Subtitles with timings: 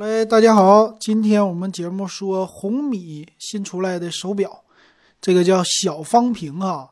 [0.00, 4.64] 嘞，大家好，今天我们节目说红米新出来的手表，
[5.20, 6.90] 这个叫小方屏哈。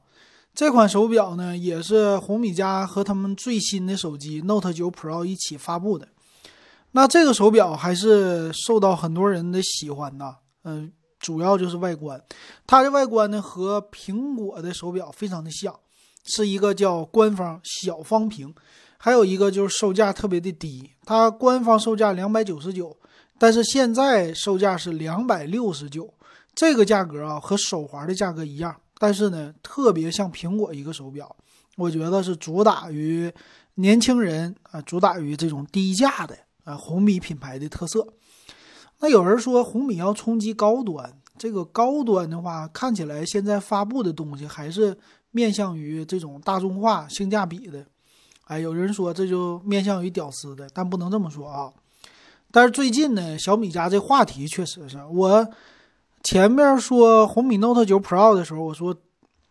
[0.54, 6.06] 这款手表呢，也是红米家和他们最新的手机 Note 9 Pro 一起发布的。
[6.90, 12.22] 那这个手表还是受到很多人的喜欢呐，嗯，主要就是外观，
[12.66, 15.74] 它的外观呢和苹果的手表非常的像，
[16.26, 18.54] 是一个叫官方小方屏。
[19.00, 22.96] 还有一个就是售价特别的低，它官方售价两百九十九，
[23.38, 26.12] 但是现在售价是两百六十九，
[26.52, 31.36] 这个价格啊和手环的价格一样，但是呢特别像苹果一个手表，
[31.76, 33.32] 我觉得是主打于
[33.76, 38.06] 年轻人啊，主打于这种低价的啊红米品牌的特色。
[38.98, 44.98] 那有人说红米要冲击高端，这个高端的话看起来现在发布的东西还是
[45.30, 47.86] 面向于这种大众化、性价比的。
[48.48, 51.70] 哎，有人说这就面向于屌丝的，但不能这么说啊。
[52.50, 55.46] 但是最近呢，小米家这话题确实是我
[56.22, 58.96] 前面说红米 Note 9 Pro 的时候，我说，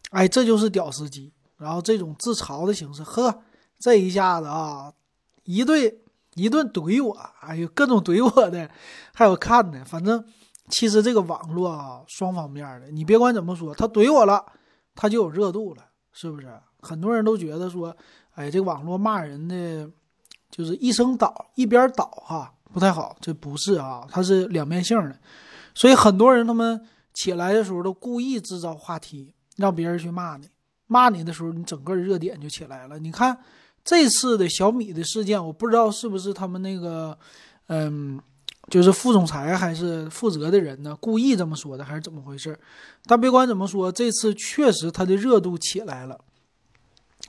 [0.10, 1.32] 哎，这就是屌丝机。
[1.58, 3.44] 然后这种自嘲的形式，呵，
[3.78, 4.92] 这一下子啊，
[5.44, 5.80] 一顿
[6.34, 8.68] 一顿怼我，哎呦，各种怼我的，
[9.14, 9.86] 还有看的。
[9.86, 10.26] 反正
[10.70, 14.44] 其实这个网络啊，双方面的，你别管怎么说，他怼我了，
[14.96, 16.48] 他就有热度了，是不是？
[16.82, 17.96] 很多人都觉得说。
[18.38, 19.90] 哎，这个网络骂人的，
[20.52, 23.18] 就是一声倒，一边倒哈，不太好。
[23.20, 25.20] 这不是啊，它是两面性的，
[25.74, 26.80] 所以很多人他们
[27.16, 30.48] 起来的时候都故意制造话题，让别人去骂你。
[30.86, 33.00] 骂你的时候，你整个热点就起来了。
[33.00, 33.36] 你看
[33.84, 37.18] 这次的小米的事件，我不知道是不是他们那个，
[37.70, 38.22] 嗯，
[38.70, 42.56] 就是副总裁还是负责的人呢，故意这么说的，还是怎么回事？
[43.06, 46.20] 但别管怎么说，这次确实它的热度起来了。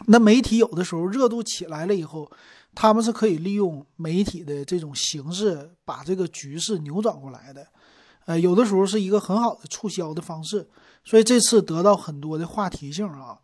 [0.07, 2.31] 那媒体有的时候热度起来了以后，
[2.75, 7.67] 他们是可以利用媒体的这种形式把这个局势扭转过来的，
[8.27, 10.69] 呃，有的时候是一个很好的促销的方式，
[11.05, 13.39] 所以这次得到很多的话题性啊。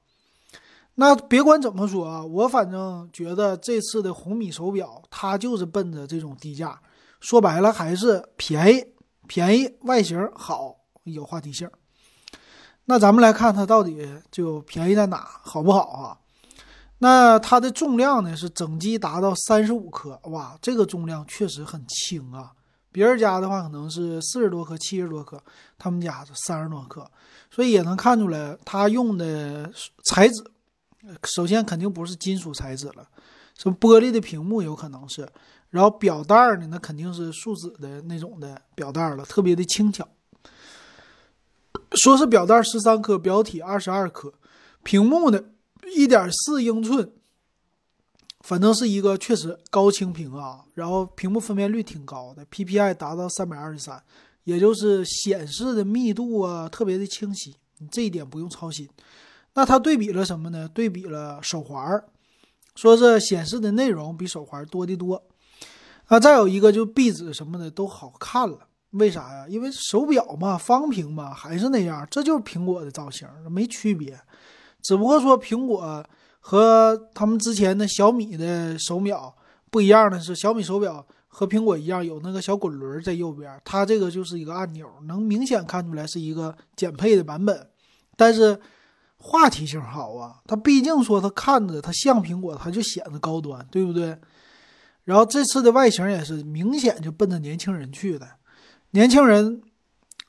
[0.95, 6.81] 那别管怎么说啊，我反正觉得这次的红米手表它就是奔着这种低价，
[7.19, 8.85] 说白了还是便宜，
[9.27, 11.69] 便宜外形好，有话题性。
[12.85, 16.19] 那咱们来看它到底就便宜在哪，好不好啊？
[17.05, 22.51] 那它的重量呢是整机达到三十五克，哇，这个重量确实很轻啊。
[22.91, 25.39] 别人家的话可能是四十多克、七十多克，
[25.77, 27.07] 他们家是三十多克，
[27.51, 29.71] 所以也能看出来它用的
[30.07, 30.43] 材质，
[31.25, 33.07] 首先肯定不是金属材质了，
[33.59, 35.29] 什么玻璃的屏幕有可能是，
[35.69, 40.09] 然后表带呢，那肯定是树脂的那种的表带了，特别的轻巧。
[41.93, 44.33] 说是表带十三克，表体二十二克，
[44.83, 45.39] 屏幕呢？
[45.95, 47.11] 一点四英寸，
[48.41, 54.03] 反正是一个确实高清屏啊，然后屏幕分辨率挺高的，PPI 达到三百二十三，
[54.45, 58.89] 也就是显示的密度啊特别的清晰，你这一点不用操心。
[59.55, 60.69] 那它对比了什么呢？
[60.69, 62.03] 对比了手环，
[62.75, 65.23] 说是显示的内容比手环多的多。
[66.07, 69.47] 啊，再有一个就壁纸什么的都好看了，为啥呀？
[69.49, 74.21] 因为手表嘛，方屏嘛，还是那样，这就是苹果的造型，没区别。
[74.85, 76.05] 只不过说苹果
[76.39, 79.35] 和他们之前的小米的手表
[79.71, 87.67] 不一样的是，小米手表和苹果一样有那个小滚轮在右边，它这个就是一个按钮，能明显看出来是一个减配的版本。
[88.15, 88.61] 但是
[89.17, 94.17] 话题性好啊，它毕竟说它看着它像苹果，它就显得高端，对不对？
[95.05, 98.29] 然后这次的外形也是明显就奔着年轻人去的，
[98.91, 99.63] 年轻人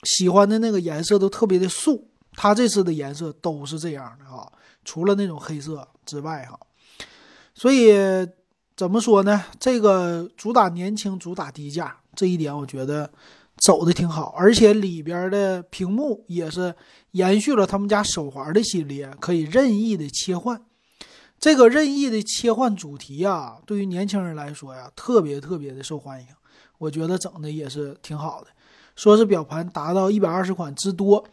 [0.04, 2.08] 喜欢的那个颜色都特别的素。
[2.36, 4.52] 它这次的颜色都是这样的哈，
[4.84, 6.58] 除了那种黑色之外哈，
[7.54, 7.94] 所以
[8.76, 9.42] 怎么说呢？
[9.58, 13.10] 这个主打年轻，主打低价，这一点我觉得
[13.56, 14.34] 走的挺好。
[14.36, 16.74] 而且里边的屏幕也是
[17.12, 20.62] 延续了他们家手环的系列，可以任意的切换。
[21.38, 26.26] 这个任意的切换主题啊，对于年轻人来说呀，特别特别的受欢迎。
[26.78, 28.48] 我觉得整的也是挺好的，
[28.94, 31.26] 说是表盘达到一百二十款之多。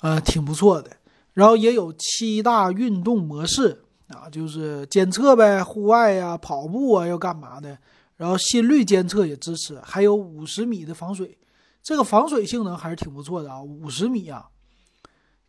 [0.00, 0.92] 呃，挺不错的，
[1.32, 7.76] 然后也有七大运动模式啊，就是监测呗，户外呀、跑步啊，要干嘛的，
[8.16, 11.36] 然后心率监测也支持，还有五十米的防水，
[11.82, 14.48] 这个防水性能还是挺不错的啊，五十米啊，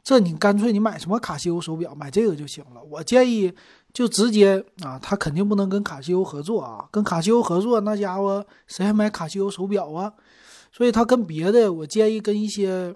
[0.03, 2.81] 这你干脆你买什么卡西欧手表，买这个就行了。
[2.89, 3.53] 我建议
[3.93, 10.11] 就直接啊，他肯定不能跟卡西欧合作啊，跟卡西欧合作那家伙谁还买卡西欧手表啊？
[10.71, 12.95] 所以他跟别的，我建议跟一些。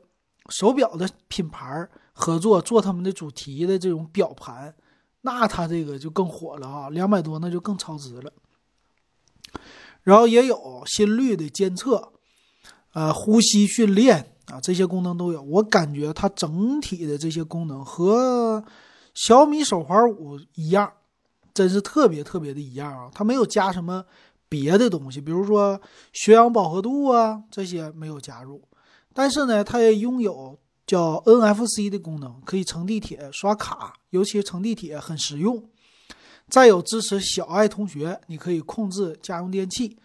[0.49, 4.75] 手表的品牌合作做他们的主题的这种表盘，
[5.21, 6.89] 那它这个就更火了啊！
[6.89, 8.31] 两百多那就更超值了。
[10.03, 12.11] 然后也有心率的监测，
[12.93, 15.41] 呃，呼吸训练啊，这些功能都有。
[15.41, 18.63] 我感觉它整体的这些功能和
[19.13, 20.91] 小米手环五一样，
[21.53, 23.09] 真是特别特别的一样啊！
[23.13, 24.03] 它没有加什么
[24.49, 25.79] 别的东西，比如说
[26.11, 28.61] 血氧饱和度啊这些没有加入，
[29.13, 35.63] 但是呢，它也拥有叫 NFC 的功能，可以乘地铁刷卡，尤其乘地铁很实用。
[36.49, 39.97] 再有支持小爱同学，你可以控制家用电器，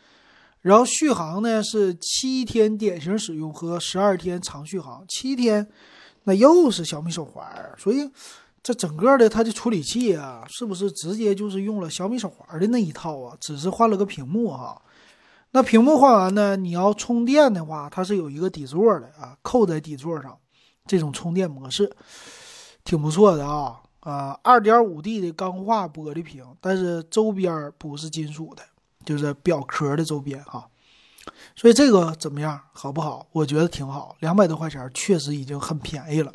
[0.60, 5.04] 然后续航呢是七天典型使用和十二天长续航。
[5.08, 5.66] 七天，
[6.24, 7.44] 那又是小米手环，
[7.76, 8.08] 所以
[8.62, 13.36] 这整个的它的处理器啊，是不是直接就是用了小米手环的那一套啊？
[13.40, 14.80] 只是换了个屏幕哈。
[15.52, 20.38] 那屏幕换完呢，你要充电的话，它是有一个底座的啊，扣在底座上，
[20.86, 21.90] 这种充电模式
[22.84, 23.80] 挺不错的啊。
[24.00, 28.62] 啊，二点五 D 的钢化玻璃屏，但是周边不是金属的，
[29.04, 30.66] 就是表壳的周边哈。
[31.56, 33.26] 所以这个怎么样，好不好？
[33.32, 36.32] 我觉得挺好，两百多块钱确实已经很便宜了。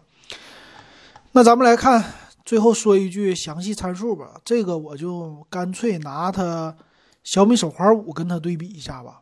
[1.32, 2.04] 那咱们来看，
[2.46, 4.40] 最后说一句详细参数吧。
[4.44, 6.76] 这个我就干脆拿它
[7.24, 9.22] 小米手环五跟它对比一下吧。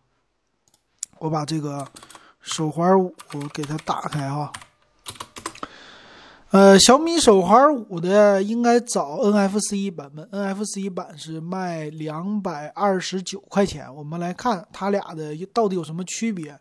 [1.19, 1.88] 我把这个
[2.42, 3.13] 手环五
[3.53, 4.51] 给它打开哈。
[6.50, 13.94] 呃，小米手环五的应该找 NFC 版本，NFC 版是卖两百二十九块钱。
[13.95, 16.59] 我们来看它俩的到底有什么区别。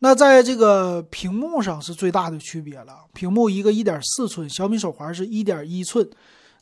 [0.00, 6.10] 那在这个屏幕上是最大的区别了，屏幕一个一点四寸，小米手环是一点一寸。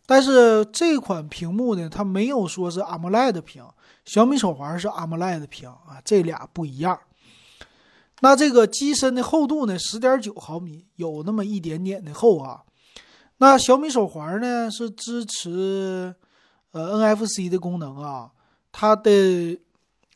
[0.05, 3.65] 但是这款屏幕呢，它没有说是 AMOLED 屏，
[4.05, 6.99] 小米手环是 AMOLED 屏啊，这俩不一样。
[8.21, 9.79] 那这个机身的厚度呢？
[9.79, 12.63] 十点九毫米，有那么一点点的厚啊。
[13.39, 16.15] 那小米手环呢是支持
[16.71, 18.31] 呃 NFC 的功能啊。
[18.71, 19.61] 它的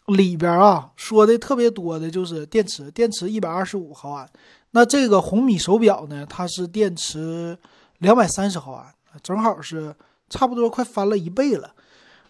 [0.06, 4.30] 里边啊说的特别多的就是电池，电池一百二十五毫安。
[4.70, 7.58] 那这个红米手表呢，它是电池
[7.98, 9.94] 两百三十毫安，正好是
[10.30, 11.74] 差不多快翻了一倍了。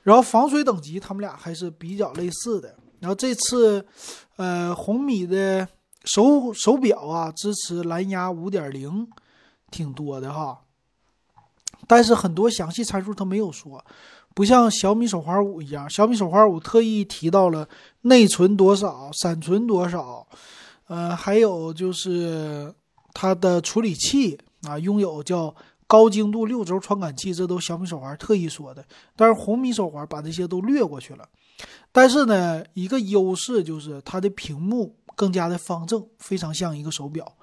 [0.07, 2.73] 然后防水等级，它们俩还是比较类似的。
[3.01, 3.85] 然后这次，
[4.37, 5.67] 呃，红米的
[6.05, 9.09] 手手表啊，支持蓝牙五点零，
[9.69, 10.61] 挺多的哈。
[11.89, 13.85] 但是很多详细参数它没有说，
[14.33, 17.69] 不像小米手环五一样，小米手环五特意提到了
[18.03, 20.25] 内存多少、闪存多少，
[20.87, 22.73] 呃，还有就是
[23.13, 25.53] 它的处理器啊，拥有叫
[25.87, 28.85] 高精度六轴传感器，这都小米手环特意说的。
[29.15, 31.29] 但是红米手环把这些都略过去了。
[31.93, 37.37] 但是呢，一个优势就是它的屏幕更加的方正，非常像一个手表。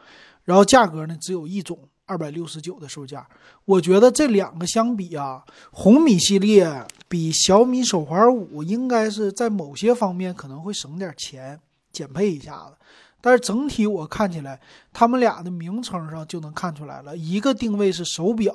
[0.44, 3.26] 然后价格呢只有一种，二百六十九的售价。
[3.66, 5.42] 我觉得这两个相比啊，
[5.72, 11.60] 红米系列比小米手环五应该是在某些方面可能会省点钱，
[11.94, 12.76] 减配一下子。
[13.22, 14.60] 但是整体我看起来，
[14.92, 18.54] 他们俩的名称上就能看出来了，一个定位是手表，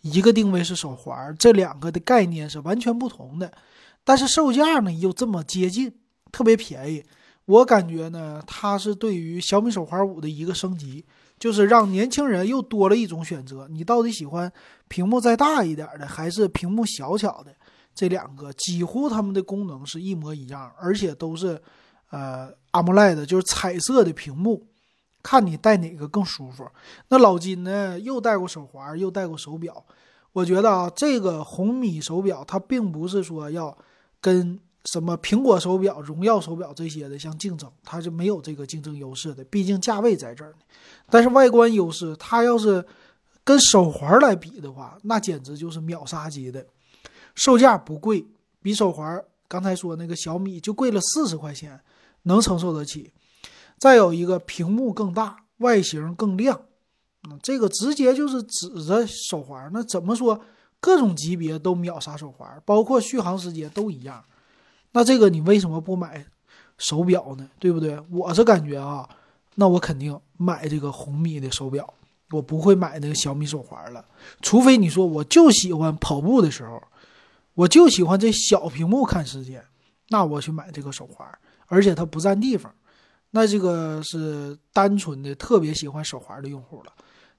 [0.00, 3.52] 一个定位是手环，这两个的概念是完全不同的。
[4.02, 5.94] 但是售价呢又这么接近，
[6.32, 7.04] 特别便宜。
[7.44, 11.04] 我感觉呢，它是对于小米手环五的一个升级，
[11.38, 13.68] 就是让年轻人又多了一种选择。
[13.68, 14.52] 你到底喜欢
[14.88, 17.54] 屏幕再大一点的，还是屏幕小巧的？
[17.94, 21.60] 这两个几乎它们的功能是一模一样，而且都是
[22.10, 24.66] 呃 AMOLED，就是彩色的屏幕，
[25.22, 26.66] 看你戴哪个更舒服。
[27.08, 29.84] 那老金呢，又戴过手环，又戴过手表。
[30.32, 33.76] 我觉得啊，这个红米手表它并不是说要。
[34.22, 40.58] 跟什么苹果手表、荣耀手表这些的相竞争，它是没有这个竞争优势的，毕竟价位在这儿呢。
[41.08, 42.84] 但是外观优势，它要是
[43.42, 46.66] 跟手环来比的话，那简直就是秒杀级的。
[47.34, 48.22] 售价不贵，
[48.60, 51.80] 比手环刚才说那个小米就贵了四十块钱，
[52.22, 53.12] 能承受得起。
[53.78, 56.60] 再有一个屏幕更大，外形更亮，
[57.28, 60.40] 嗯，这个直接就是指着手环，那怎么说？
[60.82, 64.24] 各种级别都秒杀手环，包括续航时间都一样。
[64.92, 66.24] 那这个你为什么不买
[66.78, 67.48] 手表呢？
[67.58, 68.00] 对不对？
[68.10, 69.06] 我是感觉啊，
[69.56, 71.92] 那我肯定买这个红米的手表，
[72.30, 74.02] 我不会买那个小米手环了。
[74.40, 76.82] 除非你说我就喜欢跑步的时候，
[77.52, 79.62] 我就喜欢这小屏幕看时间，
[80.08, 81.28] 那我去买这个手环，
[81.70, 82.74] 而且它不占地方。
[83.30, 86.92] 那这个是单纯的特别喜欢手环的用户了。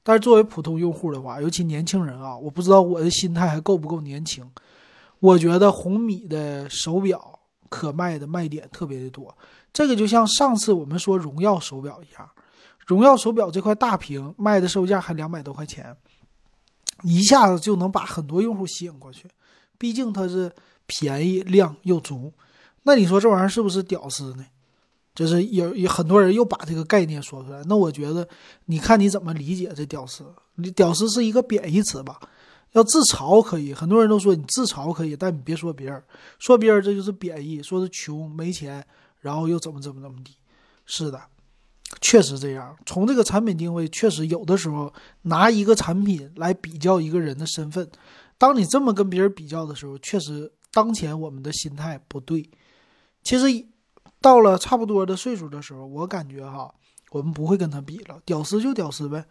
[0.04, 4.50] 但是作为普通用户的话，尤其年轻人啊，我不知道我的心态还够不够年轻。
[5.20, 9.38] 我觉得红米的手表可卖的卖点特别的多，
[9.74, 12.28] 这个就像上次我们说荣耀手表一样，
[12.88, 15.96] 荣耀手表这块大屏卖的售价还两百多块钱，
[17.04, 19.28] 一下子就能把很多用户吸引过去。
[19.78, 20.52] 毕竟它是
[20.88, 22.34] 便宜、量又足。
[22.84, 24.46] 那你说这玩意儿是不是屌丝呢？
[25.14, 27.62] 就是有有很多人又把这个概念说出来。
[27.66, 28.28] 那我觉得，
[28.66, 30.24] 你看你怎么理解这屌丝？
[30.56, 32.18] 你屌丝是一个贬义词吧？
[32.72, 36.02] 要自嘲可以，很多人都说你自嘲可以，但你别说别人，
[36.40, 38.86] 说别人这就是贬义，说是穷没钱，
[39.20, 40.38] 然后又怎么怎么怎么地。
[40.86, 41.22] 是的，
[42.00, 42.74] 确实这样。
[42.86, 47.92] 从这个产品定位，确实有的时候拿一个产品来比较一个人的身份，
[48.38, 52.50] 当你这么跟别人比较的时候，确实当前我们的心态不对。
[53.24, 53.46] 其实
[54.20, 56.74] 到了差不多的岁数的时候，我感觉哈，
[57.12, 59.26] 我们不会跟他比了，屌丝就屌丝呗。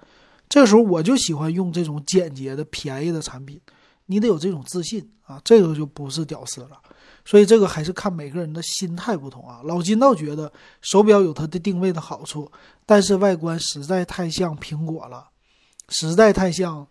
[0.48, 3.60] 这时候我就喜欢用这种简洁的、便宜的产品，
[4.06, 6.80] 你得有这种自信啊，这个就不是屌丝了。
[7.24, 9.60] 所以这个还是看每个人的心态不同啊。
[9.64, 12.50] 老金倒觉得手表有它的定位的好处，
[12.84, 15.28] 但是外观实在太像苹果了，
[15.90, 16.84] 实在太像，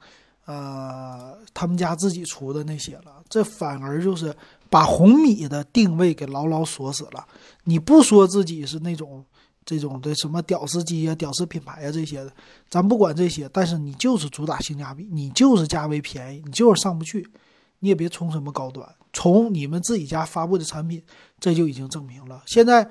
[0.45, 3.21] 呃，他们家自己出的那些了。
[3.27, 4.33] 这反而就是
[4.69, 7.27] 把红米的定位给牢牢锁死了。
[7.63, 9.25] 你不说自己是那种。
[9.65, 12.33] 这种的什么屌丝机啊、屌丝品牌啊这些的，
[12.71, 17.29] 咱不管这些，但是你就是主打性价比，你就是价位便宜，你就是上不去，
[17.77, 21.03] 你也别冲什么高端，从你们自己家发布的产品，
[21.39, 22.41] 这就已经证明了。
[22.47, 22.89] 现在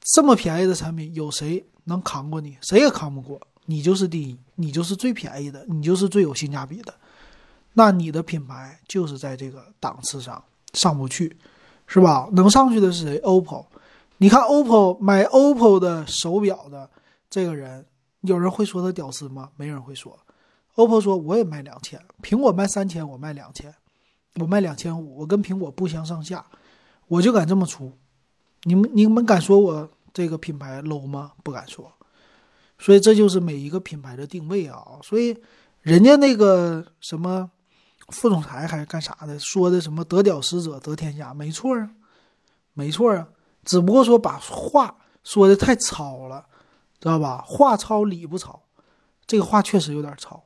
[0.00, 2.56] 这么便宜的产品，有谁能扛过你？
[2.60, 6.92] 谁也扛不过，你就是第一，你就是最便宜的，你就是最有性价比的，
[7.74, 11.36] 那你的品牌就是在这个档次上上不去，
[11.86, 12.28] 是吧？
[12.32, 13.66] 能上去的是谁？OPPO。
[14.18, 16.88] 你看，OPPO 买 OPPO 的手表的
[17.30, 17.86] 这个人，
[18.20, 19.50] 有人会说他屌丝吗？
[19.56, 20.18] 没人会说。
[20.74, 23.74] OPPO 说我也卖两千，苹果卖三千，我卖两千，
[24.36, 26.44] 我卖两千五，我跟苹果不相上下，
[27.08, 27.92] 我就敢这么出。
[28.64, 31.32] 你们你们敢说我这个品牌 low 吗？
[31.42, 31.90] 不敢说。
[32.78, 34.82] 所以这就是每一个品牌的定位啊。
[35.02, 35.36] 所以
[35.82, 37.50] 人家那个什么
[38.10, 41.90] 副总裁还是干啥的，说的什么得屌丝者得天下，没错啊，
[42.74, 43.28] 没错啊。
[43.64, 46.46] 只不过说把话说的太糙了，
[46.98, 47.44] 知道吧？
[47.46, 48.62] 话糙理不糙，
[49.26, 50.42] 这个话确实有点糙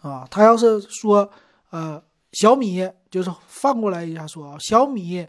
[0.00, 0.26] 啊。
[0.30, 1.30] 他要是说，
[1.70, 5.26] 呃，小米就是反过来一下说啊，小米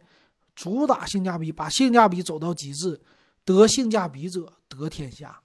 [0.55, 2.99] 主打性价比，把性价比走到极致，
[3.45, 5.39] 得性价比者得天下，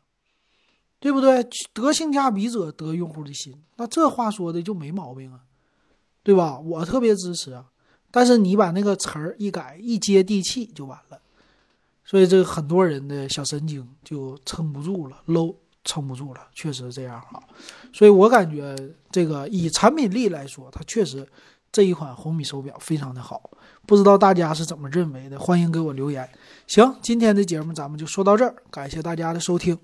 [0.99, 1.47] 对不对？
[1.73, 5.41] 得性价比者得用户的心，那这话说的就没毛病啊，
[6.25, 6.59] 对吧？
[6.59, 7.66] 我特别支持啊。
[8.11, 11.21] 但是你把那个词儿一改，一接地气就完了。
[12.04, 15.54] 所以这个很多人的小神经就撑不住了，low
[15.85, 17.43] 撑不住了，确实这样哈。
[17.93, 18.76] 所以我感觉
[19.11, 21.26] 这个以产品力来说，它确实
[21.73, 23.50] 这一款红米手表非常的好。
[23.87, 25.38] 不知道大家是怎么认为的？
[25.38, 26.28] 欢迎给我留言。
[26.66, 29.78] 行，今天的节目咱们就说到这儿，感谢大家的收听。